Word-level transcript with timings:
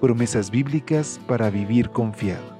Promesas 0.00 0.50
bíblicas 0.50 1.20
para 1.26 1.50
vivir 1.50 1.90
confiado. 1.90 2.58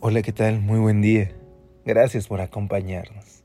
Hola, 0.00 0.20
¿qué 0.20 0.32
tal? 0.32 0.60
Muy 0.60 0.78
buen 0.78 1.00
día. 1.00 1.32
Gracias 1.86 2.28
por 2.28 2.42
acompañarnos. 2.42 3.42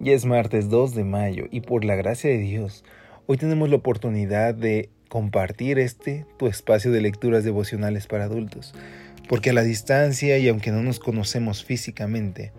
Ya 0.00 0.14
es 0.14 0.24
martes 0.24 0.70
2 0.70 0.94
de 0.94 1.04
mayo 1.04 1.44
y 1.50 1.60
por 1.60 1.84
la 1.84 1.94
gracia 1.94 2.30
de 2.30 2.38
Dios, 2.38 2.84
hoy 3.26 3.36
tenemos 3.36 3.68
la 3.68 3.76
oportunidad 3.76 4.54
de 4.54 4.88
compartir 5.10 5.78
este, 5.78 6.24
tu 6.38 6.46
espacio 6.46 6.90
de 6.90 7.02
lecturas 7.02 7.44
devocionales 7.44 8.06
para 8.06 8.24
adultos. 8.24 8.74
Porque 9.28 9.50
a 9.50 9.52
la 9.54 9.62
distancia 9.62 10.38
y 10.38 10.48
aunque 10.48 10.70
no 10.70 10.82
nos 10.82 11.00
conocemos 11.00 11.64
físicamente, 11.64 12.52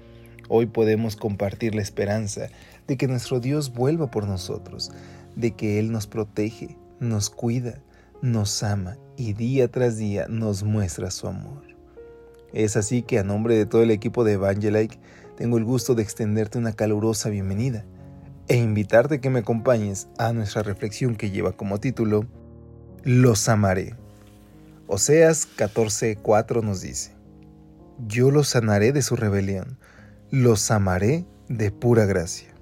hoy 0.50 0.66
podemos 0.66 1.16
compartir 1.16 1.76
la 1.76 1.82
esperanza 1.82 2.50
de 2.88 2.98
que 2.98 3.08
nuestro 3.08 3.40
Dios 3.40 3.74
vuelva 3.74 4.10
por 4.10 4.28
nosotros, 4.28 4.92
de 5.36 5.52
que 5.52 5.80
Él 5.80 5.92
nos 5.92 6.08
protege, 6.08 6.78
nos 7.00 7.30
cuida, 7.30 7.82
nos 8.22 8.64
ama 8.64 8.98
y 9.18 9.34
día 9.34 9.70
tras 9.70 9.98
día 9.98 10.28
nos 10.28 10.64
muestra 10.64 11.12
su 11.12 11.28
amor. 11.28 11.64
Es 12.54 12.78
así 12.78 13.02
que 13.02 13.20
a 13.20 13.24
nombre 13.24 13.56
de 13.56 13.66
todo 13.66 13.84
el 13.84 13.92
equipo 13.92 14.24
de 14.24 14.34
Evangelike, 14.34 15.00
tengo 15.38 15.58
el 15.58 15.66
gusto 15.66 15.94
de 15.94 16.04
extenderte 16.04 16.58
una 16.58 16.74
calurosa 16.74 17.30
bienvenida 17.30 17.86
e 18.48 18.56
invitarte 18.58 19.16
a 19.16 19.22
que 19.22 19.30
me 19.30 19.40
acompañes 19.40 20.08
a 20.18 20.32
nuestra 20.34 20.64
reflexión 20.64 21.16
que 21.16 21.32
lleva 21.32 21.52
como 21.52 21.80
título 21.80 22.26
Los 23.04 23.50
amaré. 23.50 24.05
Oseas 24.88 25.48
14:4 25.58 26.62
nos 26.62 26.82
dice, 26.82 27.12
Yo 28.08 28.30
los 28.30 28.50
sanaré 28.50 28.92
de 28.92 29.02
su 29.02 29.16
rebelión, 29.16 29.80
los 30.30 30.70
amaré 30.70 31.26
de 31.50 31.72
pura 31.72 32.06
gracia. 32.06 32.54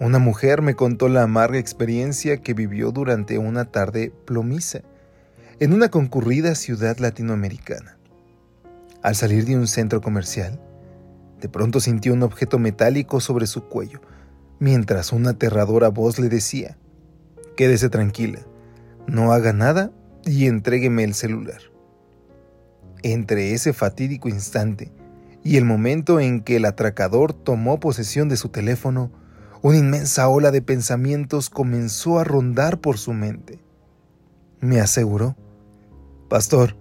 Una 0.00 0.18
mujer 0.18 0.60
me 0.60 0.74
contó 0.74 1.08
la 1.08 1.22
amarga 1.22 1.58
experiencia 1.58 2.38
que 2.38 2.52
vivió 2.52 2.90
durante 2.90 3.38
una 3.38 3.66
tarde 3.66 4.12
plomiza 4.24 4.80
en 5.60 5.72
una 5.72 5.88
concurrida 5.88 6.56
ciudad 6.56 6.98
latinoamericana. 6.98 7.96
Al 9.02 9.14
salir 9.14 9.44
de 9.44 9.56
un 9.56 9.68
centro 9.68 10.00
comercial, 10.00 10.60
de 11.40 11.48
pronto 11.48 11.78
sintió 11.78 12.12
un 12.12 12.24
objeto 12.24 12.58
metálico 12.58 13.20
sobre 13.20 13.46
su 13.46 13.68
cuello, 13.68 14.00
mientras 14.58 15.12
una 15.12 15.30
aterradora 15.30 15.90
voz 15.90 16.18
le 16.18 16.28
decía, 16.28 16.76
Quédese 17.56 17.88
tranquila, 17.88 18.40
no 19.06 19.32
haga 19.32 19.52
nada 19.52 19.92
y 20.24 20.46
entrégueme 20.46 21.04
el 21.04 21.14
celular. 21.14 21.60
Entre 23.02 23.54
ese 23.54 23.72
fatídico 23.72 24.28
instante 24.28 24.90
y 25.44 25.56
el 25.56 25.64
momento 25.64 26.20
en 26.20 26.40
que 26.40 26.56
el 26.56 26.64
atracador 26.64 27.32
tomó 27.32 27.80
posesión 27.80 28.28
de 28.28 28.36
su 28.36 28.48
teléfono, 28.48 29.10
una 29.62 29.78
inmensa 29.78 30.28
ola 30.28 30.50
de 30.50 30.62
pensamientos 30.62 31.50
comenzó 31.50 32.18
a 32.18 32.24
rondar 32.24 32.80
por 32.80 32.98
su 32.98 33.12
mente. 33.12 33.60
Me 34.60 34.80
aseguró, 34.80 35.36
Pastor, 36.28 36.76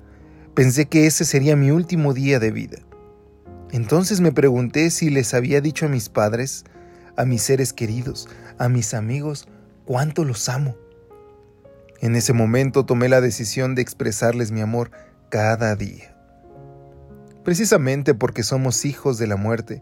pensé 0.53 0.88
que 0.88 1.06
ese 1.06 1.23
sería 1.23 1.56
mi 1.56 1.72
último 1.72 2.13
día 2.13 2.39
de 2.39 2.51
vida. 2.51 2.79
Entonces 3.72 4.22
me 4.22 4.31
pregunté 4.31 4.89
si 4.89 5.09
les 5.09 5.33
había 5.33 5.62
dicho 5.62 5.85
a 5.85 5.89
mis 5.89 6.09
padres, 6.09 6.66
a 7.16 7.25
mis 7.25 7.41
seres 7.41 7.73
queridos, 7.73 8.28
a 8.57 8.69
mis 8.69 8.94
amigos, 8.94 9.47
cuánto 9.85 10.23
los 10.23 10.50
amo. 10.50 10.75
En 12.00 12.16
ese 12.16 12.34
momento 12.34 12.85
tomé 12.85 13.09
la 13.09 13.22
decisión 13.22 13.75
de 13.75 13.81
expresarles 13.81 14.52
mi 14.52 14.62
amor 14.62 14.91
cada 15.30 15.75
día. 15.75 16.16
Precisamente 17.44 18.13
porque 18.13 18.44
somos 18.44 18.85
hijos 18.85 19.18
de 19.18 19.28
la 19.28 19.35
muerte, 19.35 19.81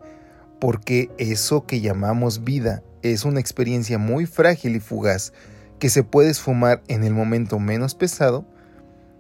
porque 0.60 1.10
eso 1.18 1.66
que 1.66 1.82
llamamos 1.82 2.44
vida 2.44 2.84
es 3.02 3.26
una 3.26 3.40
experiencia 3.40 3.98
muy 3.98 4.26
frágil 4.26 4.76
y 4.76 4.80
fugaz 4.80 5.34
que 5.80 5.90
se 5.90 6.04
puede 6.04 6.30
esfumar 6.30 6.82
en 6.88 7.04
el 7.04 7.14
momento 7.14 7.60
menos 7.60 7.96
pesado, 7.96 8.46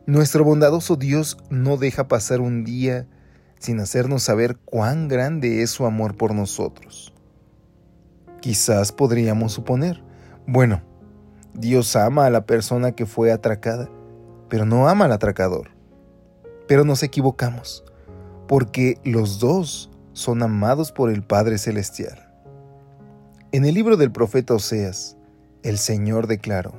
nuestro 0.05 0.43
bondadoso 0.43 0.95
Dios 0.95 1.37
no 1.49 1.77
deja 1.77 2.07
pasar 2.07 2.39
un 2.39 2.63
día 2.63 3.07
sin 3.59 3.79
hacernos 3.79 4.23
saber 4.23 4.57
cuán 4.57 5.07
grande 5.07 5.61
es 5.61 5.71
su 5.71 5.85
amor 5.85 6.15
por 6.15 6.33
nosotros. 6.33 7.13
Quizás 8.41 8.91
podríamos 8.91 9.53
suponer, 9.53 10.03
bueno, 10.45 10.83
Dios 11.57 11.95
ama 11.95 12.25
a 12.25 12.29
la 12.29 12.45
persona 12.45 12.91
que 12.91 13.05
fue 13.05 13.31
atracada, 13.31 13.89
pero 14.49 14.65
no 14.65 14.89
ama 14.89 15.05
al 15.05 15.13
atracador. 15.13 15.69
Pero 16.67 16.83
nos 16.83 17.01
equivocamos, 17.01 17.85
porque 18.47 18.99
los 19.05 19.39
dos 19.39 19.89
son 20.11 20.43
amados 20.43 20.91
por 20.91 21.09
el 21.09 21.23
Padre 21.23 21.57
Celestial. 21.57 22.29
En 23.53 23.63
el 23.63 23.73
libro 23.73 23.95
del 23.95 24.11
profeta 24.11 24.53
Oseas, 24.53 25.17
el 25.63 25.77
Señor 25.77 26.27
declaró, 26.27 26.73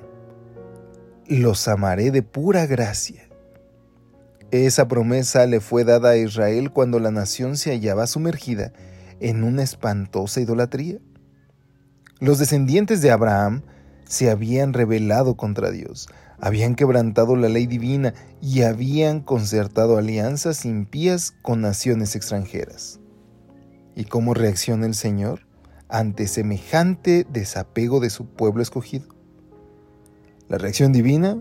los 1.27 1.69
amaré 1.69 2.11
de 2.11 2.23
pura 2.23 2.67
gracia. 2.67 3.23
Esa 4.51 4.87
promesa 4.87 5.47
le 5.47 5.61
fue 5.61 5.85
dada 5.85 6.11
a 6.11 6.17
Israel 6.17 6.71
cuando 6.71 7.01
la 7.01 7.11
nación 7.11 7.57
se 7.57 7.71
hallaba 7.71 8.07
sumergida 8.07 8.73
en 9.21 9.43
una 9.43 9.63
espantosa 9.63 10.41
idolatría. 10.41 10.99
Los 12.21 12.39
descendientes 12.39 13.01
de 13.01 13.11
Abraham 13.11 13.63
se 14.07 14.31
habían 14.31 14.73
rebelado 14.73 15.37
contra 15.37 15.71
Dios, 15.71 16.09
habían 16.39 16.75
quebrantado 16.75 17.37
la 17.37 17.49
ley 17.49 17.67
divina 17.67 18.15
y 18.41 18.63
habían 18.63 19.21
concertado 19.21 19.99
alianzas 19.99 20.65
impías 20.65 21.33
con 21.43 21.61
naciones 21.61 22.15
extranjeras. 22.15 23.01
¿Y 23.95 24.05
cómo 24.05 24.35
reacciona 24.35 24.87
el 24.87 24.95
Señor 24.95 25.47
ante 25.89 26.27
semejante 26.29 27.27
desapego 27.31 28.01
de 28.01 28.11
su 28.11 28.27
pueblo 28.27 28.63
escogido? 28.63 29.09
La 30.49 30.59
reacción 30.59 30.93
divina 30.93 31.41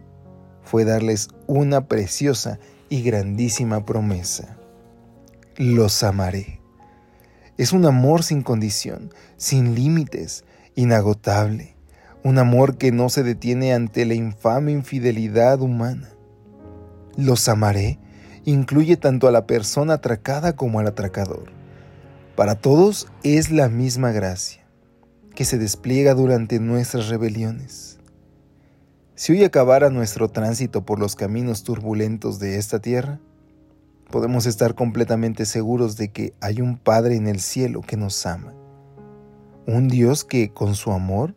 fue 0.63 0.85
darles 0.85 1.27
una 1.47 1.87
preciosa 1.87 2.59
y 2.89 3.03
grandísima 3.03 3.85
promesa. 3.85 4.57
Los 5.57 6.01
amaré. 6.03 6.59
Es 7.57 7.71
un 7.71 7.85
amor 7.85 8.23
sin 8.23 8.41
condición, 8.41 9.13
sin 9.37 9.75
límites, 9.75 10.43
inagotable 10.75 11.74
un 12.25 12.39
amor 12.39 12.77
que 12.77 12.91
no 12.91 13.09
se 13.09 13.21
detiene 13.21 13.71
ante 13.75 14.03
la 14.03 14.15
infame 14.15 14.71
infidelidad 14.71 15.61
humana. 15.61 16.09
Los 17.15 17.47
amaré 17.47 17.99
incluye 18.45 18.97
tanto 18.97 19.27
a 19.27 19.31
la 19.31 19.45
persona 19.45 19.93
atracada 19.93 20.55
como 20.55 20.79
al 20.79 20.87
atracador. 20.87 21.51
Para 22.35 22.55
todos 22.55 23.07
es 23.21 23.51
la 23.51 23.69
misma 23.69 24.11
gracia, 24.11 24.65
que 25.35 25.45
se 25.45 25.59
despliega 25.59 26.15
durante 26.15 26.59
nuestras 26.59 27.09
rebeliones. 27.09 27.99
Si 29.13 29.33
hoy 29.33 29.43
acabara 29.43 29.91
nuestro 29.91 30.27
tránsito 30.29 30.83
por 30.83 30.97
los 30.97 31.15
caminos 31.15 31.63
turbulentos 31.63 32.39
de 32.39 32.57
esta 32.57 32.79
tierra, 32.79 33.19
podemos 34.09 34.47
estar 34.47 34.73
completamente 34.73 35.45
seguros 35.45 35.95
de 35.95 36.11
que 36.11 36.33
hay 36.41 36.59
un 36.59 36.79
Padre 36.79 37.17
en 37.17 37.27
el 37.27 37.39
cielo 37.39 37.81
que 37.81 37.97
nos 37.97 38.25
ama, 38.25 38.55
un 39.67 39.89
Dios 39.89 40.25
que 40.25 40.49
con 40.49 40.73
su 40.73 40.91
amor 40.91 41.35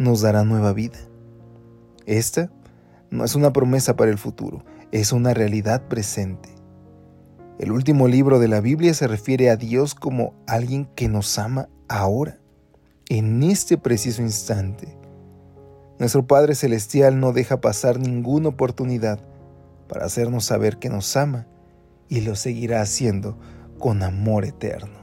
nos 0.00 0.22
dará 0.22 0.44
nueva 0.44 0.72
vida. 0.72 0.98
Esta 2.06 2.50
no 3.10 3.22
es 3.22 3.34
una 3.34 3.52
promesa 3.52 3.96
para 3.96 4.10
el 4.10 4.16
futuro, 4.16 4.64
es 4.92 5.12
una 5.12 5.34
realidad 5.34 5.88
presente. 5.88 6.48
El 7.58 7.70
último 7.70 8.08
libro 8.08 8.38
de 8.38 8.48
la 8.48 8.62
Biblia 8.62 8.94
se 8.94 9.06
refiere 9.06 9.50
a 9.50 9.56
Dios 9.56 9.94
como 9.94 10.32
alguien 10.46 10.86
que 10.96 11.08
nos 11.08 11.38
ama 11.38 11.68
ahora, 11.86 12.38
en 13.10 13.42
este 13.42 13.76
preciso 13.76 14.22
instante. 14.22 14.96
Nuestro 15.98 16.26
Padre 16.26 16.54
Celestial 16.54 17.20
no 17.20 17.34
deja 17.34 17.60
pasar 17.60 18.00
ninguna 18.00 18.48
oportunidad 18.48 19.20
para 19.86 20.06
hacernos 20.06 20.46
saber 20.46 20.78
que 20.78 20.88
nos 20.88 21.14
ama 21.14 21.46
y 22.08 22.22
lo 22.22 22.36
seguirá 22.36 22.80
haciendo 22.80 23.38
con 23.78 24.02
amor 24.02 24.46
eterno. 24.46 24.98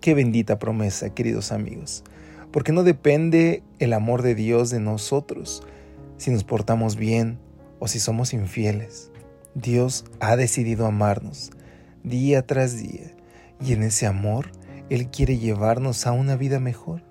Qué 0.00 0.14
bendita 0.14 0.58
promesa, 0.58 1.10
queridos 1.10 1.52
amigos 1.52 2.02
porque 2.52 2.72
no 2.72 2.84
depende 2.84 3.62
el 3.78 3.92
amor 3.92 4.22
de 4.22 4.34
Dios 4.34 4.70
de 4.70 4.78
nosotros, 4.78 5.62
si 6.18 6.30
nos 6.30 6.44
portamos 6.44 6.96
bien 6.96 7.38
o 7.80 7.88
si 7.88 7.98
somos 7.98 8.32
infieles. 8.32 9.10
Dios 9.54 10.04
ha 10.20 10.36
decidido 10.36 10.86
amarnos 10.86 11.50
día 12.04 12.46
tras 12.46 12.76
día 12.80 13.14
y 13.60 13.72
en 13.72 13.82
ese 13.82 14.06
amor 14.06 14.50
Él 14.90 15.08
quiere 15.08 15.38
llevarnos 15.38 16.06
a 16.06 16.12
una 16.12 16.36
vida 16.36 16.60
mejor. 16.60 17.02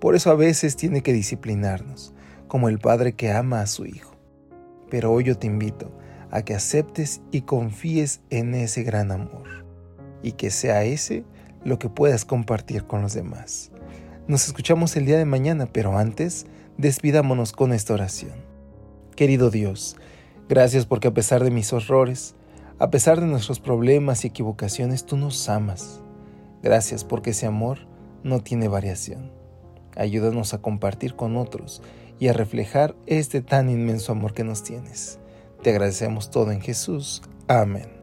Por 0.00 0.14
eso 0.14 0.30
a 0.30 0.34
veces 0.34 0.76
tiene 0.76 1.02
que 1.02 1.12
disciplinarnos, 1.12 2.12
como 2.48 2.68
el 2.68 2.78
padre 2.78 3.14
que 3.14 3.32
ama 3.32 3.60
a 3.60 3.66
su 3.66 3.86
hijo. 3.86 4.16
Pero 4.90 5.12
hoy 5.12 5.24
yo 5.24 5.38
te 5.38 5.46
invito 5.46 5.96
a 6.30 6.42
que 6.42 6.54
aceptes 6.54 7.22
y 7.30 7.42
confíes 7.42 8.20
en 8.30 8.54
ese 8.54 8.82
gran 8.82 9.12
amor, 9.12 9.64
y 10.22 10.32
que 10.32 10.50
sea 10.50 10.84
ese 10.84 11.24
lo 11.64 11.78
que 11.78 11.88
puedas 11.88 12.24
compartir 12.24 12.84
con 12.84 13.02
los 13.02 13.14
demás. 13.14 13.70
Nos 14.26 14.46
escuchamos 14.46 14.96
el 14.96 15.04
día 15.04 15.18
de 15.18 15.26
mañana, 15.26 15.66
pero 15.70 15.98
antes, 15.98 16.46
despidámonos 16.78 17.52
con 17.52 17.74
esta 17.74 17.92
oración. 17.92 18.32
Querido 19.16 19.50
Dios, 19.50 19.96
gracias 20.48 20.86
porque 20.86 21.08
a 21.08 21.14
pesar 21.14 21.44
de 21.44 21.50
mis 21.50 21.74
horrores, 21.74 22.34
a 22.78 22.88
pesar 22.88 23.20
de 23.20 23.26
nuestros 23.26 23.60
problemas 23.60 24.24
y 24.24 24.28
equivocaciones, 24.28 25.04
tú 25.04 25.18
nos 25.18 25.50
amas. 25.50 26.00
Gracias 26.62 27.04
porque 27.04 27.30
ese 27.30 27.44
amor 27.44 27.80
no 28.22 28.40
tiene 28.40 28.66
variación. 28.66 29.30
Ayúdanos 29.94 30.54
a 30.54 30.62
compartir 30.62 31.16
con 31.16 31.36
otros 31.36 31.82
y 32.18 32.28
a 32.28 32.32
reflejar 32.32 32.96
este 33.06 33.42
tan 33.42 33.68
inmenso 33.68 34.12
amor 34.12 34.32
que 34.32 34.42
nos 34.42 34.62
tienes. 34.62 35.18
Te 35.62 35.68
agradecemos 35.68 36.30
todo 36.30 36.50
en 36.50 36.62
Jesús. 36.62 37.20
Amén. 37.46 37.93